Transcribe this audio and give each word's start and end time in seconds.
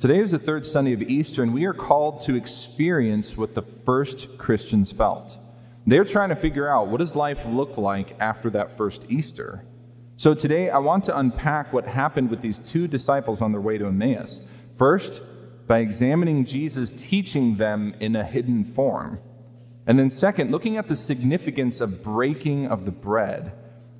Today 0.00 0.16
is 0.16 0.30
the 0.30 0.38
third 0.38 0.64
Sunday 0.64 0.94
of 0.94 1.02
Easter, 1.02 1.42
and 1.42 1.52
we 1.52 1.66
are 1.66 1.74
called 1.74 2.22
to 2.22 2.34
experience 2.34 3.36
what 3.36 3.52
the 3.52 3.60
first 3.60 4.38
Christians 4.38 4.92
felt. 4.92 5.36
They're 5.86 6.06
trying 6.06 6.30
to 6.30 6.36
figure 6.36 6.66
out 6.66 6.88
what 6.88 7.00
does 7.00 7.14
life 7.14 7.44
look 7.44 7.76
like 7.76 8.16
after 8.18 8.48
that 8.48 8.74
first 8.74 9.10
Easter. 9.10 9.62
So 10.16 10.32
today 10.32 10.70
I 10.70 10.78
want 10.78 11.04
to 11.04 11.18
unpack 11.18 11.74
what 11.74 11.84
happened 11.84 12.30
with 12.30 12.40
these 12.40 12.58
two 12.58 12.88
disciples 12.88 13.42
on 13.42 13.52
their 13.52 13.60
way 13.60 13.76
to 13.76 13.88
Emmaus. 13.88 14.48
First, 14.78 15.20
by 15.66 15.80
examining 15.80 16.46
Jesus 16.46 16.90
teaching 16.90 17.58
them 17.58 17.94
in 18.00 18.16
a 18.16 18.24
hidden 18.24 18.64
form. 18.64 19.20
And 19.86 19.98
then 19.98 20.08
second, 20.08 20.50
looking 20.50 20.78
at 20.78 20.88
the 20.88 20.96
significance 20.96 21.78
of 21.82 22.02
breaking 22.02 22.68
of 22.68 22.86
the 22.86 22.90
bread. 22.90 23.52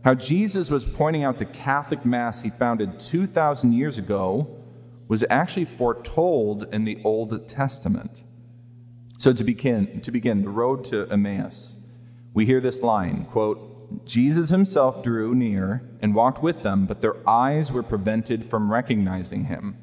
How 0.03 0.15
Jesus 0.15 0.71
was 0.71 0.87
pointing 0.87 1.25
out 1.25 1.37
the 1.37 1.45
Catholic 1.45 2.07
Mass 2.07 2.41
he 2.41 2.49
founded 2.49 2.99
2,000 2.99 3.75
years 3.75 3.99
ago 3.99 4.57
was 5.11 5.25
actually 5.29 5.65
foretold 5.65 6.73
in 6.73 6.85
the 6.85 6.97
Old 7.03 7.49
Testament. 7.49 8.23
So 9.19 9.33
to 9.33 9.43
begin, 9.43 10.01
to 10.03 10.13
begin, 10.13 10.43
the 10.43 10.51
road 10.51 10.85
to 10.85 11.09
Emmaus, 11.11 11.79
we 12.33 12.47
hear 12.47 12.61
this 12.61 12.81
line, 12.81 13.25
quote, 13.25 14.07
Jesus 14.07 14.51
himself 14.51 15.03
drew 15.03 15.35
near 15.35 15.83
and 16.01 16.15
walked 16.15 16.45
with 16.45 16.63
them, 16.63 16.87
but 16.87 17.01
their 17.01 17.29
eyes 17.29 17.73
were 17.73 17.83
prevented 17.83 18.45
from 18.45 18.71
recognizing 18.71 19.47
him. 19.47 19.79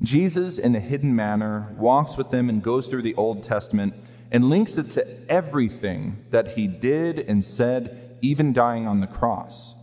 Jesus, 0.00 0.58
in 0.58 0.74
a 0.74 0.80
hidden 0.80 1.14
manner, 1.14 1.74
walks 1.76 2.16
with 2.16 2.30
them 2.30 2.48
and 2.48 2.62
goes 2.62 2.88
through 2.88 3.02
the 3.02 3.14
Old 3.16 3.42
Testament 3.42 3.92
and 4.32 4.48
links 4.48 4.78
it 4.78 4.90
to 4.92 5.30
everything 5.30 6.24
that 6.30 6.52
he 6.52 6.66
did 6.66 7.18
and 7.18 7.44
said, 7.44 8.16
even 8.22 8.54
dying 8.54 8.86
on 8.86 9.00
the 9.00 9.06
cross. 9.06 9.74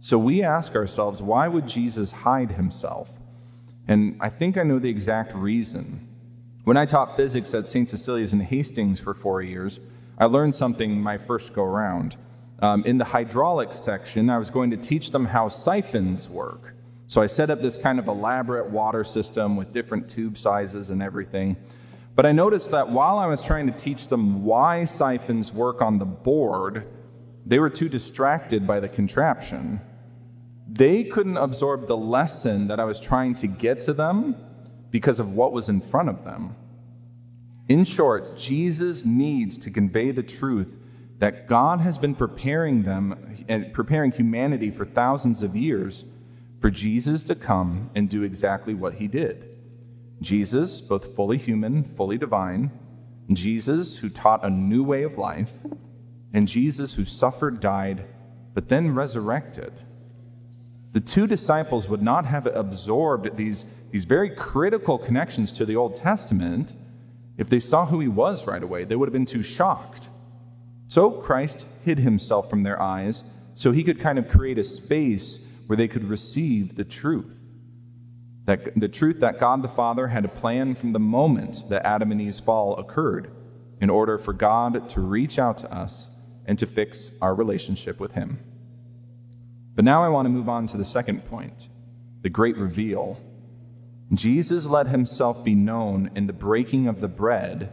So 0.00 0.18
we 0.18 0.42
ask 0.42 0.76
ourselves, 0.76 1.22
why 1.22 1.48
would 1.48 1.66
Jesus 1.66 2.12
hide 2.12 2.50
himself? 2.50 3.08
And 3.88 4.16
I 4.20 4.28
think 4.28 4.56
I 4.56 4.62
know 4.62 4.78
the 4.78 4.88
exact 4.88 5.34
reason. 5.34 6.08
When 6.64 6.76
I 6.76 6.86
taught 6.86 7.16
physics 7.16 7.52
at 7.54 7.68
St. 7.68 7.90
Cecilia's 7.90 8.32
in 8.32 8.40
Hastings 8.40 9.00
for 9.00 9.14
four 9.14 9.42
years, 9.42 9.80
I 10.16 10.26
learned 10.26 10.54
something 10.54 11.00
my 11.00 11.18
first 11.18 11.52
go 11.52 11.64
around. 11.64 12.16
Um, 12.60 12.84
in 12.84 12.98
the 12.98 13.06
hydraulics 13.06 13.76
section, 13.76 14.30
I 14.30 14.38
was 14.38 14.50
going 14.50 14.70
to 14.70 14.76
teach 14.76 15.10
them 15.10 15.26
how 15.26 15.48
siphons 15.48 16.30
work. 16.30 16.74
So 17.08 17.20
I 17.20 17.26
set 17.26 17.50
up 17.50 17.60
this 17.60 17.76
kind 17.76 17.98
of 17.98 18.06
elaborate 18.06 18.70
water 18.70 19.02
system 19.02 19.56
with 19.56 19.72
different 19.72 20.08
tube 20.08 20.38
sizes 20.38 20.90
and 20.90 21.02
everything. 21.02 21.56
But 22.14 22.26
I 22.26 22.32
noticed 22.32 22.70
that 22.70 22.88
while 22.88 23.18
I 23.18 23.26
was 23.26 23.42
trying 23.42 23.66
to 23.66 23.72
teach 23.72 24.08
them 24.08 24.44
why 24.44 24.84
siphons 24.84 25.52
work 25.52 25.82
on 25.82 25.98
the 25.98 26.04
board, 26.04 26.86
they 27.44 27.58
were 27.58 27.68
too 27.68 27.88
distracted 27.88 28.66
by 28.66 28.78
the 28.78 28.88
contraption 28.88 29.80
they 30.72 31.04
couldn't 31.04 31.36
absorb 31.36 31.86
the 31.86 31.96
lesson 31.96 32.68
that 32.68 32.80
I 32.80 32.84
was 32.84 32.98
trying 32.98 33.34
to 33.36 33.46
get 33.46 33.82
to 33.82 33.92
them 33.92 34.36
because 34.90 35.20
of 35.20 35.32
what 35.32 35.52
was 35.52 35.68
in 35.68 35.82
front 35.82 36.08
of 36.08 36.24
them. 36.24 36.56
In 37.68 37.84
short, 37.84 38.38
Jesus 38.38 39.04
needs 39.04 39.58
to 39.58 39.70
convey 39.70 40.12
the 40.12 40.22
truth 40.22 40.78
that 41.18 41.46
God 41.46 41.80
has 41.80 41.98
been 41.98 42.14
preparing 42.14 42.84
them 42.84 43.36
and 43.48 43.72
preparing 43.74 44.12
humanity 44.12 44.70
for 44.70 44.86
thousands 44.86 45.42
of 45.42 45.54
years 45.54 46.06
for 46.58 46.70
Jesus 46.70 47.22
to 47.24 47.34
come 47.34 47.90
and 47.94 48.08
do 48.08 48.22
exactly 48.22 48.72
what 48.72 48.94
he 48.94 49.08
did. 49.08 49.50
Jesus, 50.22 50.80
both 50.80 51.14
fully 51.14 51.36
human, 51.36 51.84
fully 51.84 52.16
divine, 52.16 52.70
Jesus 53.30 53.98
who 53.98 54.08
taught 54.08 54.44
a 54.44 54.48
new 54.48 54.82
way 54.82 55.02
of 55.02 55.18
life, 55.18 55.58
and 56.32 56.48
Jesus 56.48 56.94
who 56.94 57.04
suffered, 57.04 57.60
died, 57.60 58.06
but 58.54 58.70
then 58.70 58.94
resurrected 58.94 59.72
the 60.92 61.00
two 61.00 61.26
disciples 61.26 61.88
would 61.88 62.02
not 62.02 62.26
have 62.26 62.46
absorbed 62.46 63.36
these, 63.36 63.74
these 63.90 64.04
very 64.04 64.30
critical 64.30 64.98
connections 64.98 65.56
to 65.56 65.64
the 65.64 65.76
Old 65.76 65.96
Testament 65.96 66.74
if 67.38 67.48
they 67.48 67.60
saw 67.60 67.86
who 67.86 67.98
he 68.00 68.08
was 68.08 68.46
right 68.46 68.62
away. 68.62 68.84
They 68.84 68.94
would 68.94 69.08
have 69.08 69.12
been 69.14 69.24
too 69.24 69.42
shocked. 69.42 70.10
So 70.88 71.10
Christ 71.10 71.66
hid 71.84 71.98
himself 71.98 72.50
from 72.50 72.62
their 72.62 72.80
eyes 72.80 73.32
so 73.54 73.72
he 73.72 73.82
could 73.82 74.00
kind 74.00 74.18
of 74.18 74.28
create 74.28 74.58
a 74.58 74.64
space 74.64 75.48
where 75.66 75.76
they 75.76 75.88
could 75.88 76.04
receive 76.04 76.76
the 76.76 76.84
truth. 76.84 77.42
That, 78.44 78.78
the 78.78 78.88
truth 78.88 79.20
that 79.20 79.40
God 79.40 79.62
the 79.62 79.68
Father 79.68 80.08
had 80.08 80.24
a 80.24 80.28
plan 80.28 80.74
from 80.74 80.92
the 80.92 80.98
moment 80.98 81.68
that 81.70 81.86
Adam 81.86 82.12
and 82.12 82.20
Eve's 82.20 82.40
fall 82.40 82.76
occurred 82.76 83.30
in 83.80 83.88
order 83.88 84.18
for 84.18 84.32
God 84.32 84.88
to 84.90 85.00
reach 85.00 85.38
out 85.38 85.58
to 85.58 85.72
us 85.72 86.10
and 86.44 86.58
to 86.58 86.66
fix 86.66 87.12
our 87.22 87.34
relationship 87.34 87.98
with 87.98 88.12
him. 88.12 88.38
But 89.74 89.84
now 89.84 90.04
I 90.04 90.08
want 90.08 90.26
to 90.26 90.30
move 90.30 90.48
on 90.48 90.66
to 90.68 90.76
the 90.76 90.84
second 90.84 91.24
point 91.26 91.68
the 92.20 92.30
great 92.30 92.56
reveal. 92.56 93.20
Jesus 94.12 94.66
let 94.66 94.86
himself 94.86 95.42
be 95.42 95.54
known 95.54 96.10
in 96.14 96.26
the 96.26 96.32
breaking 96.32 96.86
of 96.86 97.00
the 97.00 97.08
bread 97.08 97.72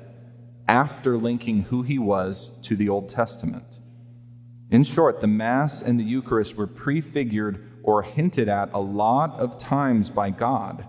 after 0.68 1.18
linking 1.18 1.64
who 1.64 1.84
he 1.84 2.00
was 2.00 2.58
to 2.64 2.76
the 2.76 2.90
Old 2.90 3.10
Testament. 3.10 3.80
In 4.72 4.84
short, 4.84 5.22
the 5.22 5.28
Mass 5.28 5.82
and 5.82 6.00
the 6.00 6.04
Eucharist 6.04 6.56
were 6.56 6.68
prefigured 6.68 7.64
or 7.84 8.02
hinted 8.04 8.48
at 8.48 8.72
a 8.74 8.80
lot 8.80 9.38
of 9.40 9.58
times 9.58 10.10
by 10.10 10.30
God. 10.30 10.88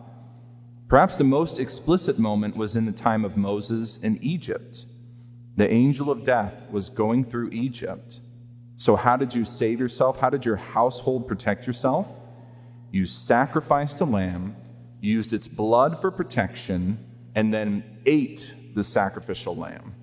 Perhaps 0.89 1.17
the 1.17 1.25
most 1.25 1.59
explicit 1.59 2.19
moment 2.19 2.57
was 2.57 2.77
in 2.77 2.87
the 2.87 2.93
time 2.93 3.25
of 3.25 3.37
Moses 3.37 3.97
in 3.97 4.19
Egypt. 4.23 4.87
The 5.57 5.73
angel 5.73 6.11
of 6.11 6.25
death 6.25 6.65
was 6.71 6.91
going 6.91 7.25
through 7.25 7.51
Egypt 7.51 8.21
so, 8.81 8.97
how 8.97 9.19
did 9.19 9.35
you 9.35 9.45
save 9.45 9.79
yourself? 9.79 10.21
How 10.21 10.31
did 10.31 10.47
your 10.47 10.57
household 10.57 11.29
protect 11.29 11.67
yourself? 11.67 12.09
You 12.91 13.05
sacrificed 13.05 14.01
a 14.01 14.07
lamb, 14.07 14.57
used 15.03 15.35
its 15.35 15.47
blood 15.49 16.01
for 16.01 16.11
protection, 16.11 16.99
and 17.35 17.53
then 17.53 17.85
ate 18.07 18.55
the 18.75 18.83
sacrificial 18.83 19.55
lamb. 19.55 19.95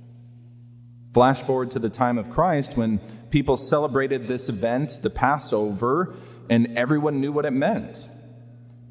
Flash 1.11 1.41
forward 1.41 1.71
to 1.71 1.79
the 1.79 1.89
time 1.89 2.19
of 2.19 2.29
Christ 2.29 2.77
when 2.77 2.99
people 3.31 3.57
celebrated 3.57 4.27
this 4.27 4.47
event, 4.47 4.99
the 5.01 5.09
Passover, 5.09 6.13
and 6.47 6.77
everyone 6.77 7.19
knew 7.19 7.31
what 7.31 7.45
it 7.45 7.53
meant. 7.53 8.07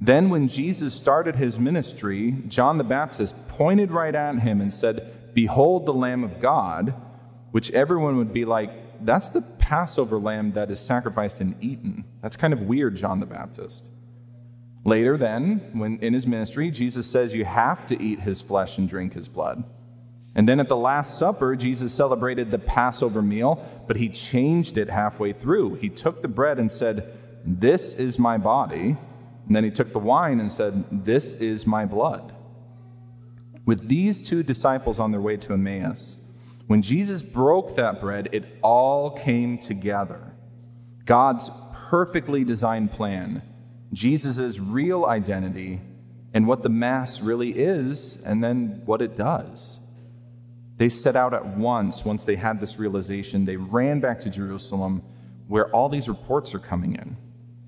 Then, 0.00 0.30
when 0.30 0.48
Jesus 0.48 0.94
started 0.94 1.36
his 1.36 1.60
ministry, 1.60 2.42
John 2.48 2.78
the 2.78 2.82
Baptist 2.82 3.46
pointed 3.46 3.92
right 3.92 4.16
at 4.16 4.40
him 4.40 4.60
and 4.60 4.74
said, 4.74 5.32
Behold 5.32 5.86
the 5.86 5.94
Lamb 5.94 6.24
of 6.24 6.40
God, 6.40 6.92
which 7.52 7.70
everyone 7.70 8.16
would 8.16 8.32
be 8.32 8.44
like, 8.44 8.82
that's 9.04 9.30
the 9.30 9.42
Passover 9.66 10.16
lamb 10.16 10.52
that 10.52 10.70
is 10.70 10.78
sacrificed 10.78 11.40
and 11.40 11.56
eaten. 11.60 12.04
That's 12.22 12.36
kind 12.36 12.52
of 12.52 12.62
weird, 12.62 12.94
John 12.94 13.18
the 13.18 13.26
Baptist. 13.26 13.90
Later, 14.84 15.16
then, 15.16 15.70
when 15.72 15.98
in 15.98 16.14
his 16.14 16.24
ministry, 16.24 16.70
Jesus 16.70 17.10
says 17.10 17.34
you 17.34 17.44
have 17.44 17.84
to 17.86 18.00
eat 18.00 18.20
his 18.20 18.40
flesh 18.40 18.78
and 18.78 18.88
drink 18.88 19.14
his 19.14 19.26
blood. 19.26 19.64
And 20.36 20.48
then 20.48 20.60
at 20.60 20.68
the 20.68 20.76
Last 20.76 21.18
Supper, 21.18 21.56
Jesus 21.56 21.92
celebrated 21.92 22.52
the 22.52 22.60
Passover 22.60 23.20
meal, 23.22 23.60
but 23.88 23.96
he 23.96 24.08
changed 24.08 24.78
it 24.78 24.88
halfway 24.88 25.32
through. 25.32 25.74
He 25.74 25.88
took 25.88 26.22
the 26.22 26.28
bread 26.28 26.60
and 26.60 26.70
said, 26.70 27.18
This 27.44 27.98
is 27.98 28.20
my 28.20 28.38
body. 28.38 28.96
And 29.48 29.56
then 29.56 29.64
he 29.64 29.72
took 29.72 29.92
the 29.92 29.98
wine 29.98 30.38
and 30.38 30.52
said, 30.52 30.84
This 30.92 31.40
is 31.40 31.66
my 31.66 31.86
blood. 31.86 32.32
With 33.64 33.88
these 33.88 34.20
two 34.20 34.44
disciples 34.44 35.00
on 35.00 35.10
their 35.10 35.20
way 35.20 35.36
to 35.38 35.54
Emmaus, 35.54 36.22
when 36.66 36.82
Jesus 36.82 37.22
broke 37.22 37.76
that 37.76 38.00
bread, 38.00 38.28
it 38.32 38.44
all 38.62 39.10
came 39.10 39.58
together. 39.58 40.32
God's 41.04 41.50
perfectly 41.88 42.44
designed 42.44 42.90
plan, 42.92 43.42
Jesus' 43.92 44.58
real 44.58 45.06
identity, 45.06 45.80
and 46.34 46.46
what 46.46 46.62
the 46.62 46.68
Mass 46.68 47.20
really 47.20 47.50
is, 47.50 48.20
and 48.24 48.42
then 48.42 48.82
what 48.84 49.00
it 49.00 49.16
does. 49.16 49.78
They 50.76 50.88
set 50.88 51.16
out 51.16 51.32
at 51.32 51.56
once, 51.56 52.04
once 52.04 52.24
they 52.24 52.36
had 52.36 52.60
this 52.60 52.78
realization, 52.78 53.44
they 53.44 53.56
ran 53.56 54.00
back 54.00 54.20
to 54.20 54.30
Jerusalem 54.30 55.02
where 55.46 55.70
all 55.70 55.88
these 55.88 56.08
reports 56.08 56.54
are 56.54 56.58
coming 56.58 56.94
in. 56.94 57.16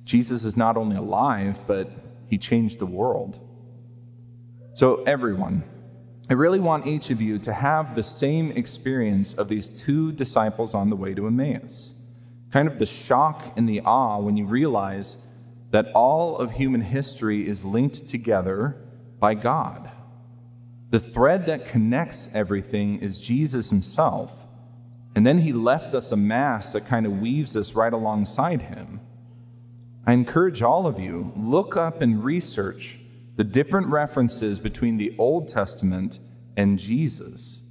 Jesus 0.05 0.45
is 0.45 0.57
not 0.57 0.77
only 0.77 0.97
alive, 0.97 1.61
but 1.67 1.91
he 2.27 2.37
changed 2.37 2.79
the 2.79 2.87
world. 2.87 3.39
So, 4.75 5.03
everyone, 5.05 5.65
I 6.31 6.35
really 6.35 6.61
want 6.61 6.87
each 6.87 7.11
of 7.11 7.23
you 7.23 7.39
to 7.39 7.55
have 7.55 7.95
the 7.95 8.03
same 8.03 8.53
experience 8.53 9.33
of 9.33 9.49
these 9.49 9.71
two 9.71 10.13
disciples 10.13 10.75
on 10.75 10.91
the 10.91 10.97
way 10.97 11.15
to 11.15 11.27
Emmaus. 11.27 11.95
Kind 12.53 12.69
of 12.69 12.79
the 12.79 12.85
shock 12.85 13.55
and 13.57 13.67
the 13.67 13.81
awe 13.81 14.19
when 14.19 14.37
you 14.37 14.45
realize 14.45 15.25
that 15.71 15.91
all 15.95 16.37
of 16.37 16.53
human 16.53 16.83
history 16.83 17.49
is 17.49 17.65
linked 17.65 18.09
together 18.11 18.77
by 19.19 19.35
God. 19.35 19.91
The 20.91 21.01
thread 21.01 21.47
that 21.47 21.65
connects 21.65 22.35
everything 22.35 22.99
is 22.99 23.19
Jesus 23.19 23.71
himself. 23.71 24.47
And 25.15 25.27
then 25.27 25.39
he 25.39 25.53
left 25.55 25.95
us 25.95 26.13
a 26.13 26.17
mass 26.17 26.73
that 26.75 26.87
kind 26.87 27.07
of 27.07 27.21
weaves 27.21 27.57
us 27.57 27.75
right 27.75 27.93
alongside 27.93 28.63
him. 28.63 29.01
I 30.07 30.13
encourage 30.13 30.63
all 30.63 30.87
of 30.87 30.99
you, 30.99 31.33
look 31.37 31.77
up 31.77 32.03
and 32.03 32.23
research 32.23 32.99
the 33.39 33.45
different 33.45 33.87
references 33.87 34.59
between 34.59 34.97
the 34.97 35.15
Old 35.17 35.47
Testament 35.47 36.19
and 36.57 36.77
Jesus. 36.77 37.65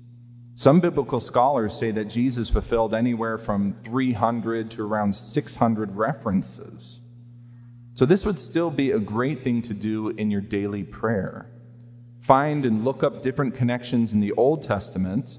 Some 0.55 0.79
biblical 0.79 1.19
scholars 1.19 1.77
say 1.77 1.91
that 1.91 2.05
Jesus 2.05 2.49
fulfilled 2.49 2.93
anywhere 2.93 3.37
from 3.37 3.73
300 3.73 4.71
to 4.71 4.81
around 4.81 5.13
600 5.13 5.93
references. 5.97 7.01
So, 7.95 8.05
this 8.05 8.25
would 8.25 8.39
still 8.39 8.71
be 8.71 8.91
a 8.91 8.99
great 8.99 9.43
thing 9.43 9.61
to 9.63 9.73
do 9.73 10.07
in 10.09 10.31
your 10.31 10.41
daily 10.41 10.83
prayer. 10.83 11.51
find 12.21 12.65
and 12.65 12.83
look 12.83 13.03
up 13.03 13.21
different 13.21 13.55
connections 13.55 14.11
in 14.13 14.19
the 14.19 14.33
Old 14.33 14.61
Testament 14.61 15.37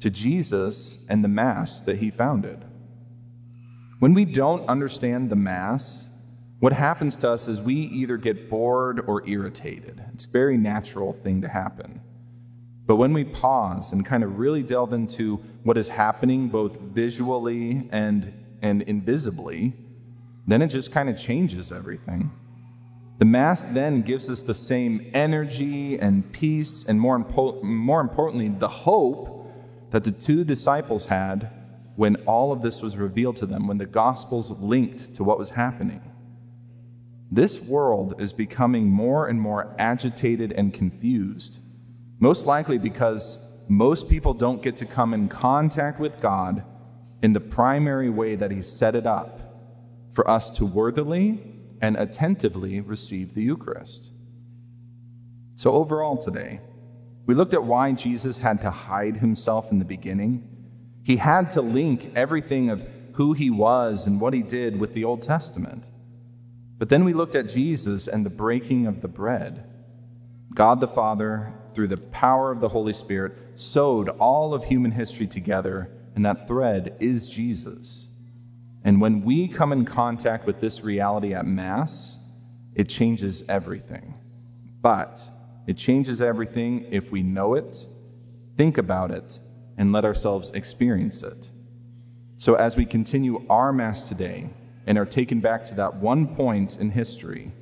to 0.00 0.10
Jesus 0.10 0.98
and 1.08 1.22
the 1.22 1.28
Mass 1.28 1.80
that 1.80 1.98
he 1.98 2.10
founded. 2.10 2.64
When 3.98 4.14
we 4.14 4.24
don't 4.24 4.68
understand 4.68 5.30
the 5.30 5.36
Mass, 5.36 6.08
what 6.60 6.72
happens 6.72 7.16
to 7.18 7.30
us 7.30 7.46
is 7.46 7.60
we 7.60 7.74
either 7.74 8.16
get 8.16 8.50
bored 8.50 9.00
or 9.06 9.26
irritated. 9.28 10.02
It's 10.12 10.26
a 10.26 10.30
very 10.30 10.56
natural 10.56 11.12
thing 11.12 11.40
to 11.42 11.48
happen. 11.48 12.00
But 12.86 12.96
when 12.96 13.12
we 13.12 13.24
pause 13.24 13.92
and 13.92 14.04
kind 14.04 14.24
of 14.24 14.38
really 14.38 14.62
delve 14.62 14.92
into 14.92 15.36
what 15.62 15.76
is 15.76 15.90
happening 15.90 16.48
both 16.48 16.80
visually 16.80 17.88
and, 17.92 18.32
and 18.62 18.82
invisibly, 18.82 19.74
then 20.46 20.62
it 20.62 20.68
just 20.68 20.90
kind 20.90 21.08
of 21.08 21.16
changes 21.16 21.70
everything. 21.70 22.32
The 23.18 23.24
Mass 23.24 23.62
then 23.62 24.02
gives 24.02 24.30
us 24.30 24.42
the 24.42 24.54
same 24.54 25.10
energy 25.12 25.98
and 25.98 26.32
peace, 26.32 26.88
and 26.88 27.00
more, 27.00 27.18
impo- 27.18 27.62
more 27.62 28.00
importantly, 28.00 28.48
the 28.48 28.68
hope 28.68 29.52
that 29.90 30.04
the 30.04 30.12
two 30.12 30.44
disciples 30.44 31.06
had 31.06 31.50
when 31.96 32.16
all 32.26 32.52
of 32.52 32.62
this 32.62 32.80
was 32.80 32.96
revealed 32.96 33.36
to 33.36 33.46
them, 33.46 33.66
when 33.66 33.78
the 33.78 33.86
Gospels 33.86 34.50
linked 34.50 35.14
to 35.16 35.24
what 35.24 35.36
was 35.36 35.50
happening. 35.50 36.00
This 37.30 37.60
world 37.60 38.20
is 38.20 38.32
becoming 38.32 38.88
more 38.88 39.26
and 39.26 39.40
more 39.40 39.74
agitated 39.78 40.52
and 40.52 40.72
confused, 40.72 41.58
most 42.18 42.46
likely 42.46 42.78
because 42.78 43.44
most 43.68 44.08
people 44.08 44.32
don't 44.32 44.62
get 44.62 44.78
to 44.78 44.86
come 44.86 45.12
in 45.12 45.28
contact 45.28 46.00
with 46.00 46.20
God 46.20 46.64
in 47.22 47.34
the 47.34 47.40
primary 47.40 48.08
way 48.08 48.34
that 48.34 48.50
He 48.50 48.62
set 48.62 48.94
it 48.94 49.06
up 49.06 49.40
for 50.10 50.28
us 50.28 50.48
to 50.50 50.64
worthily 50.64 51.40
and 51.80 51.96
attentively 51.96 52.80
receive 52.80 53.34
the 53.34 53.42
Eucharist. 53.42 54.10
So, 55.54 55.72
overall, 55.72 56.16
today, 56.16 56.60
we 57.26 57.34
looked 57.34 57.52
at 57.52 57.64
why 57.64 57.92
Jesus 57.92 58.38
had 58.38 58.62
to 58.62 58.70
hide 58.70 59.18
himself 59.18 59.70
in 59.70 59.80
the 59.80 59.84
beginning. 59.84 60.48
He 61.04 61.16
had 61.16 61.50
to 61.50 61.60
link 61.60 62.10
everything 62.14 62.70
of 62.70 62.88
who 63.14 63.34
he 63.34 63.50
was 63.50 64.06
and 64.06 64.20
what 64.20 64.32
he 64.32 64.42
did 64.42 64.80
with 64.80 64.94
the 64.94 65.04
Old 65.04 65.20
Testament. 65.20 65.84
But 66.78 66.88
then 66.88 67.04
we 67.04 67.12
looked 67.12 67.34
at 67.34 67.48
Jesus 67.48 68.06
and 68.06 68.24
the 68.24 68.30
breaking 68.30 68.86
of 68.86 69.00
the 69.00 69.08
bread. 69.08 69.64
God 70.54 70.80
the 70.80 70.88
Father, 70.88 71.52
through 71.74 71.88
the 71.88 71.96
power 71.96 72.50
of 72.50 72.60
the 72.60 72.68
Holy 72.68 72.92
Spirit, 72.92 73.36
sewed 73.56 74.08
all 74.08 74.54
of 74.54 74.64
human 74.64 74.92
history 74.92 75.26
together, 75.26 75.90
and 76.14 76.24
that 76.24 76.46
thread 76.46 76.96
is 77.00 77.28
Jesus. 77.28 78.06
And 78.84 79.00
when 79.00 79.22
we 79.22 79.48
come 79.48 79.72
in 79.72 79.84
contact 79.84 80.46
with 80.46 80.60
this 80.60 80.82
reality 80.82 81.34
at 81.34 81.46
Mass, 81.46 82.16
it 82.74 82.88
changes 82.88 83.42
everything. 83.48 84.14
But 84.80 85.26
it 85.66 85.76
changes 85.76 86.22
everything 86.22 86.86
if 86.90 87.10
we 87.10 87.22
know 87.22 87.54
it, 87.54 87.84
think 88.56 88.78
about 88.78 89.10
it, 89.10 89.40
and 89.76 89.92
let 89.92 90.04
ourselves 90.04 90.50
experience 90.52 91.22
it. 91.22 91.50
So, 92.38 92.54
as 92.54 92.76
we 92.76 92.86
continue 92.86 93.44
our 93.50 93.72
Mass 93.72 94.08
today 94.08 94.48
and 94.86 94.96
are 94.96 95.06
taken 95.06 95.40
back 95.40 95.64
to 95.66 95.74
that 95.74 95.96
one 95.96 96.34
point 96.36 96.76
in 96.78 96.92
history, 96.92 97.52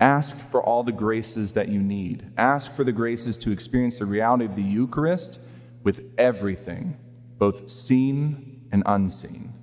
ask 0.00 0.38
for 0.50 0.62
all 0.62 0.82
the 0.82 0.92
graces 0.92 1.54
that 1.54 1.68
you 1.68 1.80
need. 1.80 2.30
Ask 2.36 2.72
for 2.72 2.84
the 2.84 2.92
graces 2.92 3.38
to 3.38 3.50
experience 3.50 3.98
the 3.98 4.06
reality 4.06 4.44
of 4.44 4.56
the 4.56 4.62
Eucharist 4.62 5.40
with 5.82 6.04
everything, 6.18 6.96
both 7.38 7.70
seen 7.70 8.66
and 8.70 8.82
unseen. 8.84 9.53